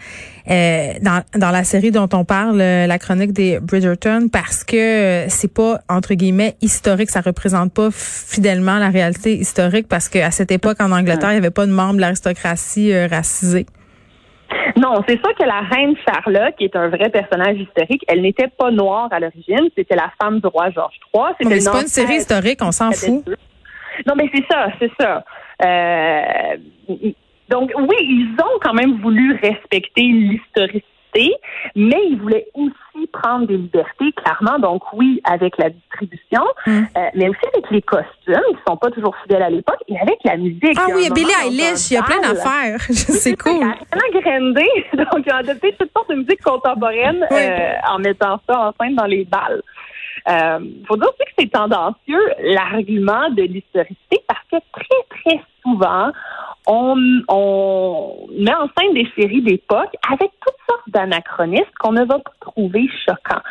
dans, 1.01 1.21
dans 1.37 1.51
la 1.51 1.63
série 1.63 1.91
dont 1.91 2.09
on 2.13 2.25
parle, 2.25 2.57
la 2.57 2.99
chronique 2.99 3.31
des 3.31 3.59
Bridgerton, 3.59 4.27
parce 4.29 4.63
que 4.63 5.25
c'est 5.29 5.53
pas 5.53 5.79
entre 5.87 6.15
guillemets 6.15 6.55
historique, 6.61 7.11
ça 7.11 7.21
représente 7.21 7.71
pas 7.71 7.89
fidèlement 7.91 8.79
la 8.79 8.89
réalité 8.89 9.37
historique, 9.37 9.87
parce 9.87 10.09
qu'à 10.09 10.31
cette 10.31 10.51
époque 10.51 10.81
en 10.81 10.91
Angleterre, 10.91 11.31
il 11.31 11.35
y 11.35 11.37
avait 11.37 11.51
pas 11.51 11.67
de 11.67 11.71
membres 11.71 11.95
de 11.95 12.01
l'aristocratie 12.01 12.91
racisée. 13.05 13.67
Non, 14.77 15.01
c'est 15.07 15.19
sûr 15.19 15.33
que 15.35 15.43
la 15.43 15.61
reine 15.61 15.95
Charlotte, 16.05 16.55
qui 16.57 16.65
est 16.65 16.75
un 16.75 16.89
vrai 16.89 17.09
personnage 17.09 17.57
historique, 17.57 18.03
elle 18.07 18.21
n'était 18.21 18.47
pas 18.47 18.71
noire 18.71 19.09
à 19.11 19.19
l'origine. 19.19 19.69
C'était 19.75 19.95
la 19.95 20.11
femme 20.21 20.39
du 20.39 20.47
roi 20.47 20.69
George 20.71 20.95
III. 21.13 21.23
mais 21.45 21.59
c'est 21.59 21.71
pas 21.71 21.81
une 21.81 21.87
série 21.87 22.15
historique, 22.15 22.59
on 22.61 22.71
s'en 22.71 22.91
fout. 22.91 23.23
Non, 24.05 24.13
mais 24.15 24.29
c'est 24.33 24.45
ça, 24.49 24.67
c'est 24.79 24.91
ça. 24.99 25.23
Euh, 25.63 26.57
donc 27.49 27.71
oui, 27.77 27.97
ils 27.99 28.35
ont 28.39 28.59
quand 28.61 28.73
même 28.73 28.99
voulu 29.01 29.33
respecter 29.41 30.01
l'historicité 30.01 30.85
mais 31.75 31.99
il 32.09 32.19
voulait 32.21 32.47
aussi 32.53 33.07
prendre 33.07 33.47
des 33.47 33.57
libertés, 33.57 34.11
clairement. 34.13 34.59
Donc 34.59 34.81
oui, 34.93 35.21
avec 35.23 35.57
la 35.57 35.69
distribution, 35.69 36.43
mm. 36.65 36.71
euh, 36.97 37.09
mais 37.15 37.29
aussi 37.29 37.39
avec 37.53 37.69
les 37.71 37.81
costumes, 37.81 38.41
qui 38.49 38.59
sont 38.67 38.77
pas 38.77 38.91
toujours 38.91 39.15
fidèles 39.23 39.43
à 39.43 39.49
l'époque, 39.49 39.79
et 39.87 39.99
avec 39.99 40.17
la 40.23 40.37
musique. 40.37 40.77
Ah 40.77 40.87
oui, 40.93 41.09
Billie 41.13 41.31
Eilish, 41.45 41.91
il 41.91 41.95
y 41.95 41.97
a 41.97 42.03
plein 42.03 42.21
d'affaires. 42.21 42.79
C'est 42.89 43.35
cool. 43.35 43.61
Elle 43.91 43.99
a 44.17 44.21
grindé, 44.21 44.67
donc 44.93 45.25
ils 45.25 45.33
ont 45.33 45.37
adopté 45.37 45.75
toutes 45.77 45.91
sortes 45.95 46.09
de 46.09 46.15
musique 46.15 46.41
contemporaine 46.41 47.25
euh, 47.31 47.73
en 47.89 47.99
mettant 47.99 48.39
ça 48.47 48.59
en 48.59 48.73
scène 48.79 48.95
dans 48.95 49.05
les 49.05 49.25
balles. 49.25 49.61
Euh, 50.29 50.59
faut 50.87 50.97
dire 50.97 51.07
aussi 51.07 51.25
que 51.25 51.31
c'est 51.39 51.51
tendancieux 51.51 52.21
l'argument 52.39 53.29
de 53.31 53.43
l'historicité 53.43 54.23
parce 54.27 54.43
que 54.51 54.57
très, 54.71 55.21
très 55.21 55.41
souvent, 55.63 56.11
on, 56.67 56.95
on 57.27 58.27
met 58.37 58.53
en 58.53 58.67
scène 58.77 58.93
des 58.93 59.07
séries 59.17 59.41
d'époque 59.41 59.93
avec 60.11 60.31
toutes 60.45 60.55
sortes 60.69 60.89
d'anachronismes 60.89 61.65
qu'on 61.79 61.93
ne 61.93 62.05
va 62.05 62.19
pas 62.19 62.31
trouver 62.39 62.87
choquants. 63.05 63.41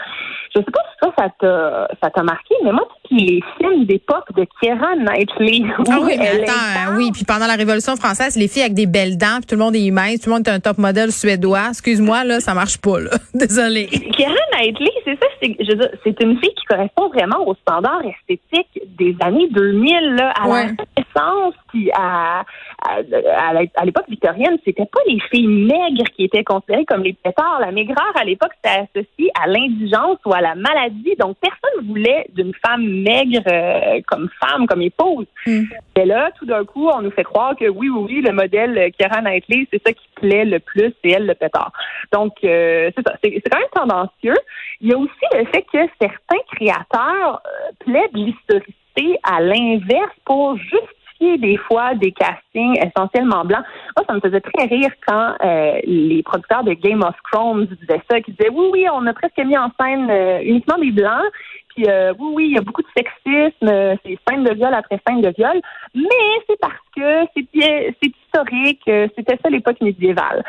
Je 0.55 0.59
sais 0.59 0.71
pas 0.73 0.81
si 0.91 0.99
ça, 1.01 1.13
ça 1.17 1.29
t'a, 1.39 1.89
ça 2.03 2.11
t'a 2.11 2.23
marqué, 2.23 2.55
mais 2.65 2.73
moi, 2.73 2.87
les 3.11 3.41
films 3.59 3.85
d'époque 3.85 4.33
de 4.37 4.47
Keira 4.61 4.97
Knightley. 4.97 5.63
Ah 5.89 5.99
oui, 6.03 6.17
mais 6.19 6.43
attends, 6.43 6.97
oui, 6.97 7.11
puis 7.13 7.25
pendant 7.25 7.47
la 7.47 7.55
Révolution 7.55 7.97
française, 7.97 8.37
les 8.37 8.49
filles 8.49 8.63
avec 8.63 8.75
des 8.75 8.87
belles 8.87 9.17
dents, 9.17 9.39
puis 9.39 9.47
tout 9.47 9.55
le 9.55 9.63
monde 9.63 9.77
est 9.77 9.91
mince, 9.91 10.21
tout 10.21 10.31
le 10.31 10.37
monde 10.37 10.49
est 10.49 10.51
un 10.51 10.61
top 10.61 10.79
modèle 10.79 11.13
suédois. 11.13 11.69
Excuse-moi, 11.71 12.25
là, 12.25 12.41
ça 12.41 12.55
marche 12.55 12.79
pas, 12.79 13.01
là. 13.01 13.11
Désolée. 13.35 13.87
Keira 13.87 14.35
Knightley, 14.53 14.91
c'est 15.05 15.19
ça, 15.21 15.27
c'est, 15.41 15.57
je 15.61 15.77
veux 15.77 15.91
c'est 16.05 16.21
une 16.23 16.39
fille 16.39 16.55
qui 16.55 16.65
correspond 16.69 17.09
vraiment 17.09 17.47
aux 17.47 17.55
standards 17.55 18.03
esthétiques 18.05 18.83
des 18.99 19.17
années 19.21 19.49
2000, 19.51 20.15
là, 20.17 20.33
à 20.41 20.49
la 20.49 20.67
Renaissance, 21.15 21.55
puis 21.69 21.91
à, 21.93 22.45
à, 22.83 23.85
l'époque 23.85 24.09
victorienne, 24.09 24.59
c'était 24.65 24.87
pas 24.87 25.01
les 25.07 25.21
filles 25.31 25.47
maigres 25.47 26.09
qui 26.17 26.25
étaient 26.25 26.45
considérées 26.45 26.85
comme 26.85 27.03
les 27.03 27.13
pétards. 27.13 27.61
La 27.61 27.73
maigreur, 27.73 28.13
à 28.15 28.25
l'époque, 28.25 28.53
c'était 28.57 28.87
associé 28.95 29.31
à 29.41 29.47
l'indigence 29.47 30.19
ou 30.25 30.33
à 30.33 30.41
la 30.41 30.55
maladie. 30.55 31.15
Donc, 31.19 31.37
personne 31.41 31.87
voulait 31.87 32.27
d'une 32.35 32.53
femme 32.67 32.85
maigre 32.85 33.43
euh, 33.47 34.01
comme 34.07 34.29
femme, 34.41 34.67
comme 34.67 34.83
épouse. 34.83 35.27
Mm. 35.47 35.65
Et 35.97 36.05
là, 36.05 36.31
tout 36.39 36.47
d'un 36.47 36.65
coup, 36.65 36.89
on 36.89 37.03
nous 37.03 37.11
fait 37.11 37.25
croire 37.25 37.57
que 37.57 37.69
oui, 37.69 37.89
oui, 37.89 38.07
oui, 38.09 38.21
le 38.23 38.33
modèle 38.33 38.93
Kira 38.99 39.21
Knightley, 39.21 39.67
c'est 39.73 39.83
ça 39.85 39.93
qui 39.93 40.07
plaît 40.17 40.45
le 40.45 40.61
plus, 40.61 40.93
c'est 41.03 41.11
elle 41.11 41.27
le 41.27 41.35
pétard. 41.35 41.73
Donc, 42.13 42.33
euh, 42.45 42.91
c'est 42.97 43.07
ça. 43.07 43.15
C'est 43.23 43.41
quand 43.51 43.59
même 43.59 43.69
tendancieux. 43.75 44.37
Il 44.81 44.91
y 44.91 44.95
a 44.95 44.99
aussi 44.99 45.11
le 45.33 45.45
fait 45.47 45.63
que 45.63 45.79
certains 46.01 46.43
créateurs 46.53 47.43
euh, 47.47 47.71
plaident 47.81 48.15
l'historicité 48.15 49.19
à 49.23 49.41
l'inverse 49.41 50.15
pour 50.25 50.57
juste 50.57 51.00
des 51.21 51.57
fois 51.59 51.95
des 51.95 52.13
castings 52.13 52.77
essentiellement 52.79 53.45
blancs. 53.45 53.65
Moi, 53.97 54.05
ça 54.09 54.15
me 54.15 54.21
faisait 54.21 54.41
très 54.41 54.67
rire 54.67 54.91
quand 55.07 55.35
euh, 55.45 55.81
les 55.85 56.23
producteurs 56.23 56.65
de 56.65 56.73
Game 56.73 57.03
of 57.03 57.15
Thrones 57.31 57.67
disaient 57.67 58.03
ça, 58.11 58.21
qui 58.21 58.33
disaient 58.33 58.51
oui, 58.51 58.67
oui, 58.73 58.87
on 58.93 59.07
a 59.07 59.13
presque 59.13 59.39
mis 59.39 59.57
en 59.57 59.71
scène 59.81 60.09
euh, 60.11 60.41
uniquement 60.43 60.79
des 60.79 60.91
blancs. 60.91 61.25
Puis 61.75 61.85
euh, 61.89 62.13
oui, 62.19 62.33
oui, 62.35 62.47
il 62.49 62.55
y 62.55 62.59
a 62.59 62.63
beaucoup 62.63 62.83
de 62.83 62.89
sexisme, 62.97 63.97
c'est 64.05 64.19
scène 64.29 64.43
de 64.43 64.55
viol 64.55 64.75
après 64.75 64.99
scène 65.07 65.21
de 65.21 65.33
viol, 65.37 65.61
mais 65.95 66.03
c'est 66.49 66.59
parce 66.59 66.75
que 66.97 67.31
c'est 67.37 67.47
historique, 68.03 68.83
c'était 69.17 69.39
ça 69.41 69.49
l'époque 69.51 69.81
médiévale. 69.81 70.43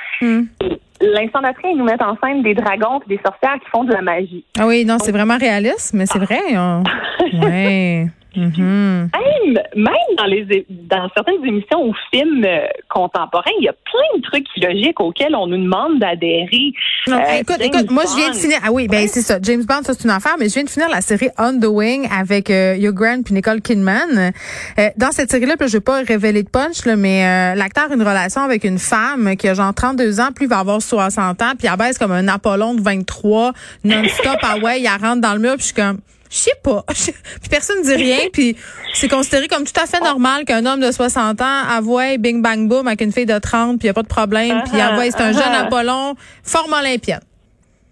L'instant 0.99 1.41
d'après, 1.41 1.71
ils 1.71 1.77
nous 1.77 1.83
mettent 1.83 2.01
en 2.01 2.17
scène 2.23 2.41
des 2.41 2.55
dragons 2.55 3.01
et 3.05 3.09
des 3.15 3.21
sorcières 3.23 3.59
qui 3.63 3.69
font 3.69 3.83
de 3.83 3.93
la 3.93 4.01
magie. 4.01 4.43
Ah 4.59 4.65
oui, 4.65 4.83
non, 4.83 4.97
c'est 4.99 5.11
vraiment 5.11 5.37
réaliste, 5.37 5.93
mais 5.93 6.07
c'est 6.07 6.19
vrai. 6.19 6.55
Hein. 6.55 6.83
ouais. 7.33 8.07
Mm-hmm. 8.35 9.09
Même, 9.11 9.59
même 9.75 9.93
dans 10.17 10.25
les 10.25 10.65
dans 10.69 11.09
certaines 11.13 11.45
émissions 11.45 11.85
ou 11.85 11.93
films 12.13 12.45
euh, 12.45 12.65
contemporains, 12.89 13.51
il 13.59 13.65
y 13.65 13.67
a 13.67 13.73
plein 13.73 14.17
de 14.17 14.21
trucs 14.21 14.45
logiques 14.55 14.99
auxquels 15.01 15.35
on 15.35 15.47
nous 15.47 15.57
demande 15.57 15.99
d'adhérer. 15.99 16.71
Euh, 17.09 17.39
écoute, 17.39 17.57
écoute, 17.59 17.91
moi 17.91 18.03
je 18.09 18.15
viens 18.15 18.29
de 18.29 18.35
finir. 18.35 18.59
Ah 18.63 18.71
oui, 18.71 18.87
ben 18.87 19.05
c'est 19.07 19.21
ça. 19.21 19.37
James 19.41 19.63
Bond, 19.63 19.83
ça 19.83 19.93
c'est 19.93 20.05
une 20.05 20.11
affaire, 20.11 20.35
mais 20.39 20.47
je 20.47 20.53
viens 20.53 20.63
de 20.63 20.69
finir 20.69 20.87
la 20.87 21.01
série 21.01 21.29
On 21.37 21.59
the 21.59 21.65
Wing 21.65 22.07
avec 22.09 22.49
euh, 22.49 22.75
Hugh 22.75 22.93
Grant 22.93 23.21
puis 23.23 23.33
Nicole 23.33 23.61
Kidman. 23.61 24.31
Euh, 24.79 24.89
dans 24.95 25.11
cette 25.11 25.29
série-là, 25.29 25.55
je 25.59 25.65
vais 25.65 25.79
pas 25.81 26.01
révéler 26.01 26.43
de 26.43 26.49
punch, 26.49 26.85
là, 26.85 26.95
mais 26.95 27.55
l'acteur 27.55 27.91
a 27.91 27.93
une 27.93 28.01
relation 28.01 28.41
avec 28.41 28.63
une 28.63 28.79
femme 28.79 29.35
qui 29.35 29.47
a 29.49 29.53
genre 29.53 29.73
32 29.73 30.21
ans, 30.21 30.29
puis 30.33 30.45
il 30.45 30.49
va 30.49 30.59
avoir 30.59 30.81
60 30.81 31.41
ans, 31.41 31.51
puis 31.57 31.67
elle 31.71 31.77
baisse 31.77 31.97
comme 31.97 32.11
un 32.11 32.27
Apollon 32.29 32.75
de 32.75 32.81
23 32.81 33.51
non-stop. 33.83 34.37
ah 34.41 34.57
ouais, 34.57 34.81
il 34.81 34.87
rentre 34.87 35.21
dans 35.21 35.33
le 35.33 35.39
mur, 35.39 35.53
puis 35.55 35.61
je 35.61 35.65
suis 35.65 35.73
comme 35.73 35.99
je 36.31 36.37
sais 36.37 36.55
pas. 36.63 36.83
puis 36.87 37.49
personne 37.49 37.83
dit 37.83 37.93
rien, 37.93 38.19
puis 38.33 38.55
c'est 38.93 39.09
considéré 39.09 39.47
comme 39.47 39.65
tout 39.65 39.79
à 39.79 39.85
fait 39.85 39.99
normal 39.99 40.45
qu'un 40.45 40.65
homme 40.65 40.79
de 40.79 40.91
60 40.91 41.41
ans 41.41 41.63
avoue 41.69 41.99
bing 42.17 42.41
bang 42.41 42.67
boom 42.67 42.87
avec 42.87 43.01
une 43.01 43.11
fille 43.11 43.25
de 43.25 43.37
30, 43.37 43.77
puis 43.77 43.87
il 43.87 43.91
a 43.91 43.93
pas 43.93 44.03
de 44.03 44.07
problème, 44.07 44.63
puis 44.71 44.79
avoue 44.79 45.01
c'est 45.03 45.21
un 45.21 45.33
jeune 45.33 45.53
Apollon, 45.53 46.15
forme 46.43 46.73
olympienne. 46.73 47.21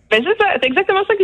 Ben 0.09 0.23
c'est 0.25 0.43
ça, 0.43 0.49
c'est 0.59 0.67
exactement 0.67 1.01
ça 1.07 1.15
que 1.15 1.23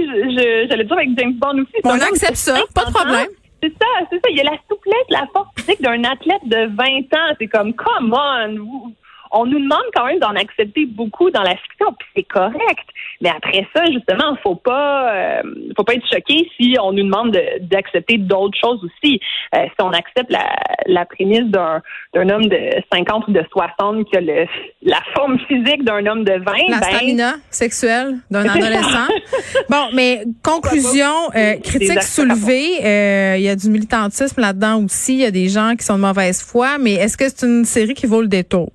j'allais 0.69 0.84
dire 0.84 0.98
avec 0.98 1.10
James 1.17 1.34
Bond 1.34 1.57
aussi. 1.60 1.81
On 1.84 2.00
accepte 2.00 2.36
ça, 2.36 2.55
pas 2.74 2.86
de 2.86 2.91
problème. 2.91 3.27
C'est 3.63 3.69
ça, 3.69 4.05
c'est 4.12 4.17
ça. 4.17 4.29
Il 4.29 4.38
y 4.38 4.41
a 4.41 4.43
la 4.43 4.57
souplesse, 4.69 5.07
la 5.10 5.25
force 5.34 5.48
physique 5.57 5.81
d'un 5.81 6.03
athlète 6.03 6.45
de 6.45 6.67
20 6.75 6.86
ans. 7.17 7.36
C'est 7.39 7.48
comme, 7.48 7.74
come 7.74 8.13
on, 8.13 8.55
vous, 8.57 8.93
on 9.35 9.45
nous 9.45 9.59
demande 9.59 9.83
quand 9.93 10.05
même 10.05 10.19
d'en 10.19 10.35
accepter 10.35 10.85
beaucoup 10.85 11.29
dans 11.29 11.41
la 11.41 11.55
fiction, 11.57 11.93
puis 11.99 12.07
c'est 12.15 12.23
correct. 12.23 12.87
Mais 13.21 13.29
après 13.29 13.67
ça, 13.75 13.83
justement, 13.91 14.35
faut 14.41 14.55
pas, 14.55 15.13
euh, 15.13 15.41
faut 15.75 15.83
pas 15.83 15.93
être 15.93 16.07
choqué 16.09 16.49
si 16.57 16.75
on 16.81 16.93
nous 16.93 17.03
demande 17.03 17.37
d'accepter 17.61 18.17
d'autres 18.17 18.57
choses 18.57 18.79
aussi. 18.83 19.19
Euh, 19.53 19.65
si 19.65 19.81
on 19.81 19.91
accepte 19.91 20.31
la, 20.31 20.55
la 20.85 21.05
prémisse 21.05 21.45
d'un 21.45 21.81
d'un 22.13 22.29
homme 22.29 22.45
de 22.45 22.69
50 22.93 23.27
ou 23.27 23.31
de 23.31 23.43
60 23.51 24.09
qui 24.09 24.17
a 24.17 24.21
le, 24.21 24.45
la 24.83 24.99
forme 25.13 25.37
physique 25.47 25.83
d'un 25.83 26.05
homme 26.05 26.23
de 26.23 26.31
20, 26.31 26.39
la 26.69 26.79
ben, 26.79 26.83
stamina 26.83 27.33
sexuelle 27.49 28.15
d'un 28.31 28.47
adolescent. 28.47 29.07
bon, 29.69 29.89
mais 29.93 30.23
conclusion, 30.43 31.13
euh, 31.35 31.55
critique 31.61 32.03
soulevée. 32.03 33.35
Il 33.37 33.43
y 33.43 33.49
a 33.49 33.55
du 33.55 33.69
militantisme 33.69 34.39
là-dedans 34.39 34.83
aussi. 34.83 35.13
Il 35.13 35.19
y 35.19 35.25
a 35.25 35.31
des 35.31 35.49
gens 35.49 35.75
qui 35.77 35.83
sont 35.83 35.97
de 35.97 36.01
mauvaise 36.01 36.41
foi. 36.41 36.77
Mais 36.79 36.93
est-ce 36.93 37.17
que 37.17 37.27
c'est 37.27 37.45
une 37.45 37.65
série 37.65 37.93
qui 37.93 38.05
vaut 38.05 38.21
le 38.21 38.27
détour? 38.27 38.71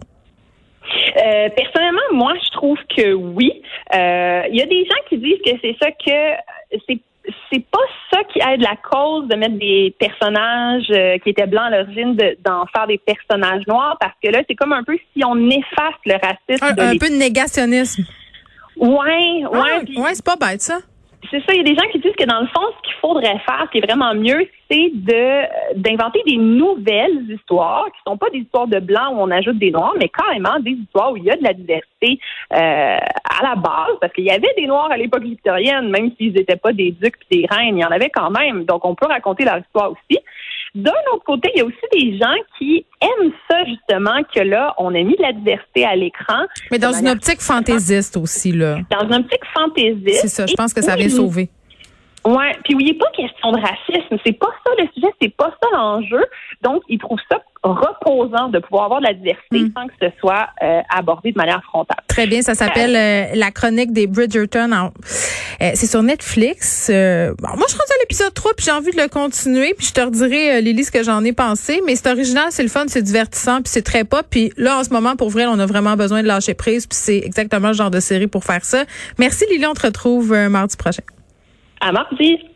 Euh, 1.17 1.49
personnellement, 1.57 2.01
moi, 2.13 2.35
je 2.45 2.51
trouve 2.51 2.79
que 2.97 3.13
oui. 3.13 3.63
Euh, 3.95 4.43
il 4.51 4.57
y 4.57 4.63
a 4.63 4.67
des 4.67 4.85
gens 4.85 5.01
qui 5.09 5.19
disent 5.19 5.41
que 5.45 5.51
c'est 5.63 5.77
ça 5.81 5.91
que 5.91 6.81
c'est 6.89 7.01
c'est 7.53 7.65
pas 7.71 7.79
ça 8.11 8.25
qui 8.33 8.41
aide 8.41 8.63
la 8.63 8.77
cause 8.77 9.29
de 9.29 9.37
mettre 9.37 9.59
des 9.59 9.95
personnages 9.99 10.91
euh, 10.91 11.19
qui 11.19 11.31
étaient 11.31 11.47
blancs 11.47 11.67
à 11.67 11.83
l'origine 11.83 12.17
d'en 12.45 12.65
faire 12.75 12.87
des 12.87 12.99
personnages 12.99 13.67
noirs 13.67 13.97
parce 14.01 14.15
que 14.25 14.31
là 14.31 14.41
c'est 14.49 14.55
comme 14.55 14.73
un 14.73 14.83
peu 14.83 14.97
si 15.13 15.23
on 15.25 15.37
efface 15.51 16.01
le 16.07 16.15
racisme. 16.15 16.65
Un, 16.65 16.97
peu 16.97 17.11
de 17.11 17.19
négationnisme. 17.19 18.05
Ouais, 18.77 19.45
ouais. 19.45 19.49
Ah, 19.53 20.01
ouais, 20.01 20.15
c'est 20.15 20.25
pas 20.25 20.37
bête 20.37 20.63
ça 20.63 20.79
c'est 21.31 21.41
ça. 21.41 21.53
Il 21.53 21.59
y 21.59 21.61
a 21.61 21.63
des 21.63 21.75
gens 21.75 21.89
qui 21.91 21.99
disent 21.99 22.17
que 22.19 22.25
dans 22.25 22.41
le 22.41 22.47
fond, 22.49 22.61
ce 22.77 22.83
qu'il 22.83 22.95
faudrait 23.01 23.39
faire, 23.41 23.65
ce 23.67 23.71
qui 23.71 23.79
est 23.79 23.87
vraiment 23.87 24.15
mieux, 24.15 24.49
c'est 24.71 24.91
de 24.95 25.77
d'inventer 25.77 26.23
des 26.27 26.37
nouvelles 26.37 27.31
histoires 27.31 27.87
qui 27.87 28.01
sont 28.07 28.17
pas 28.17 28.31
des 28.31 28.39
histoires 28.39 28.67
de 28.67 28.81
blancs 28.81 29.13
où 29.13 29.21
on 29.21 29.31
ajoute 29.31 29.59
des 29.59 29.71
noirs, 29.71 29.95
mais 29.99 30.09
carrément 30.09 30.59
des 30.61 30.73
histoires 30.73 31.13
où 31.13 31.17
il 31.17 31.25
y 31.25 31.31
a 31.31 31.37
de 31.37 31.45
la 31.45 31.53
diversité 31.53 32.19
euh, 32.53 32.57
à 32.59 33.43
la 33.43 33.55
base, 33.55 33.97
parce 34.01 34.13
qu'il 34.13 34.25
y 34.25 34.31
avait 34.31 34.55
des 34.57 34.67
noirs 34.67 34.91
à 34.91 34.97
l'époque 34.97 35.23
victorienne, 35.23 35.91
même 35.91 36.11
s'ils 36.17 36.33
n'étaient 36.33 36.57
pas 36.57 36.73
des 36.73 36.91
ducs 36.93 37.15
et 37.31 37.43
des 37.43 37.47
reines, 37.49 37.77
il 37.77 37.81
y 37.81 37.85
en 37.85 37.91
avait 37.91 38.11
quand 38.11 38.31
même. 38.31 38.65
Donc 38.65 38.85
on 38.85 38.95
peut 38.95 39.07
raconter 39.07 39.45
leur 39.45 39.59
histoire 39.59 39.93
aussi. 39.93 40.19
D'un 40.75 40.93
autre 41.13 41.25
côté, 41.25 41.51
il 41.55 41.59
y 41.59 41.63
a 41.63 41.65
aussi 41.65 41.77
des 41.93 42.17
gens 42.17 42.35
qui 42.59 42.87
aiment 43.01 43.33
ça, 43.51 43.65
justement, 43.65 44.23
que 44.33 44.41
là, 44.41 44.75
on 44.79 44.95
a 44.95 45.03
mis 45.03 45.17
de 45.17 45.23
la 45.23 45.33
diversité 45.33 45.85
à 45.85 45.97
l'écran. 45.97 46.45
Mais 46.71 46.79
dans 46.79 46.93
une 46.93 47.09
optique 47.09 47.41
fantaisiste 47.41 48.17
aussi, 48.17 48.53
là. 48.53 48.79
Dans 48.91 49.07
une 49.07 49.15
optique 49.15 49.43
fantaisiste. 49.53 50.21
C'est 50.21 50.29
ça, 50.29 50.47
je 50.47 50.55
pense 50.55 50.73
que 50.73 50.81
ça 50.83 50.95
vient 50.95 51.09
sauver. 51.09 51.49
Ouais, 52.25 52.53
puis 52.65 52.75
oui, 52.75 52.85
il 52.85 52.93
n'est 52.93 52.99
pas 52.99 53.11
question 53.17 53.53
de 53.53 53.61
racisme, 53.61 54.17
c'est 54.25 54.33
pas 54.33 54.51
ça 54.65 54.73
le 54.79 54.87
sujet, 54.95 55.13
c'est 55.21 55.35
pas 55.35 55.55
ça 55.63 55.69
l'enjeu. 55.73 56.25
Donc, 56.63 56.83
ils 56.89 56.99
trouvent 56.99 57.21
ça 57.31 57.39
reposant 57.63 58.49
de 58.49 58.59
pouvoir 58.59 58.85
avoir 58.85 59.01
de 59.01 59.07
la 59.07 59.15
diversité 59.15 59.61
mm. 59.61 59.73
sans 59.77 59.87
que 59.87 59.93
ce 60.01 60.09
soit 60.19 60.49
euh, 60.63 60.81
abordé 60.89 61.33
de 61.33 61.37
manière 61.37 61.63
frontale. 61.65 61.99
Très 62.09 62.27
bien, 62.27 62.41
ça 62.41 62.55
s'appelle 62.55 62.97
euh, 62.97 63.35
la 63.35 63.51
chronique 63.51 63.93
des 63.93 64.07
Bridgerton. 64.07 64.71
Euh, 64.73 65.71
c'est 65.75 65.87
sur 65.87 66.03
Netflix. 66.03 66.89
moi, 66.89 67.67
je 67.69 67.73
suis 67.73 67.81
à 67.81 68.01
l'épisode 68.01 68.33
3 68.33 68.53
puis 68.55 68.65
j'ai 68.65 68.73
envie 68.73 68.93
de 68.93 69.01
le 69.01 69.09
continuer 69.09 69.75
puis 69.77 69.87
je 69.87 69.93
te 69.93 70.01
redirai 70.01 70.63
Lily 70.63 70.85
ce 70.85 70.91
que 70.91 71.03
j'en 71.03 71.23
ai 71.23 71.33
pensé, 71.33 71.83
mais 71.87 71.97
c'est 71.97 72.11
original, 72.11 72.47
c'est 72.51 72.63
le 72.63 72.71
fun, 72.71 72.85
c'est 72.89 73.03
divertissant 73.03 73.57
puis 73.57 73.71
c'est 73.71 73.83
très 73.83 74.05
pop 74.05 74.25
puis 74.31 74.53
là 74.57 74.79
en 74.79 74.85
ce 74.85 74.91
moment 74.91 75.17
pour 75.17 75.29
vrai, 75.29 75.45
on 75.47 75.59
a 75.59 75.67
vraiment 75.67 75.97
besoin 75.97 76.23
de 76.23 76.29
lâcher 76.29 76.55
prise 76.55 76.87
puis 76.87 76.97
c'est 76.97 77.19
exactement 77.19 77.69
le 77.69 77.75
genre 77.75 77.91
de 77.91 78.01
série 78.01 78.27
pour 78.27 78.45
faire 78.45 78.65
ça. 78.65 78.85
Merci 79.19 79.45
Lily, 79.51 79.67
on 79.67 79.75
te 79.75 79.87
retrouve 79.87 80.33
mardi 80.49 80.77
prochain. 80.79 81.03
À 81.81 81.93
mardi. 81.93 82.50